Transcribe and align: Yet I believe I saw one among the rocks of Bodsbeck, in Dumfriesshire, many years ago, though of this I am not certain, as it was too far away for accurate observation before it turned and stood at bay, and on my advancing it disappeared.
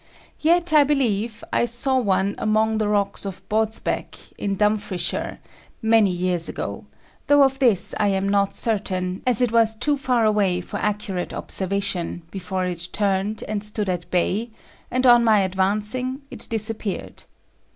Yet 0.39 0.73
I 0.73 0.83
believe 0.83 1.43
I 1.53 1.65
saw 1.65 1.99
one 1.99 2.33
among 2.39 2.79
the 2.79 2.87
rocks 2.87 3.23
of 3.23 3.47
Bodsbeck, 3.49 4.17
in 4.35 4.55
Dumfriesshire, 4.55 5.37
many 5.79 6.09
years 6.09 6.49
ago, 6.49 6.85
though 7.27 7.43
of 7.43 7.59
this 7.59 7.93
I 7.99 8.07
am 8.07 8.27
not 8.27 8.55
certain, 8.55 9.21
as 9.27 9.43
it 9.43 9.51
was 9.51 9.75
too 9.75 9.97
far 9.97 10.25
away 10.25 10.59
for 10.59 10.77
accurate 10.77 11.33
observation 11.33 12.23
before 12.31 12.65
it 12.65 12.87
turned 12.91 13.43
and 13.47 13.63
stood 13.63 13.89
at 13.91 14.09
bay, 14.09 14.49
and 14.89 15.05
on 15.05 15.23
my 15.23 15.41
advancing 15.41 16.23
it 16.31 16.47
disappeared. 16.49 17.25